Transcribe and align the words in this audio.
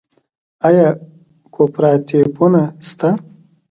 آیا 0.67 0.89
کوپراتیفونه 1.53 2.61
شته؟ 2.87 3.09